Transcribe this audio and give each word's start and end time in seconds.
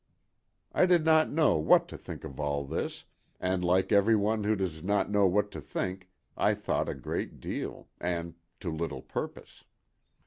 I 0.73 0.87
did 0.87 1.05
not 1.05 1.29
know 1.29 1.57
what 1.57 1.87
to 1.89 1.95
think 1.95 2.23
of 2.23 2.39
all 2.39 2.63
this, 2.65 3.03
and 3.39 3.63
like 3.63 3.91
every 3.91 4.15
one 4.15 4.43
who 4.45 4.55
does 4.55 4.81
not 4.83 5.11
know 5.11 5.27
what 5.27 5.51
to 5.51 5.61
think 5.61 6.09
I 6.35 6.55
thought 6.55 6.89
a 6.89 6.95
great 6.95 7.39
deal, 7.39 7.87
and 7.99 8.33
to 8.61 8.71
little 8.71 9.03
purpose. 9.03 9.63